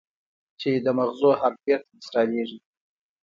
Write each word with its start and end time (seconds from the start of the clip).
چې 0.59 0.69
د 0.85 0.87
مزغو 0.97 1.29
هارډوئېر 1.39 1.79
ته 1.85 1.91
انسټاليږي 1.93 2.59